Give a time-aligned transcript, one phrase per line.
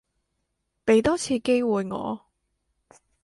[0.83, 2.21] 畀多次機會我